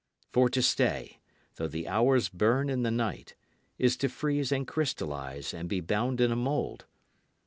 For 0.31 0.49
to 0.49 0.63
stay, 0.63 1.19
though 1.57 1.67
the 1.67 1.87
hours 1.87 2.27
burn 2.27 2.69
in 2.71 2.81
the 2.81 2.89
night, 2.89 3.35
is 3.77 3.95
to 3.97 4.09
freeze 4.09 4.51
and 4.51 4.65
crystallize 4.65 5.53
and 5.53 5.69
be 5.69 5.79
bound 5.79 6.19
in 6.19 6.31
a 6.31 6.35
mould. 6.35 6.87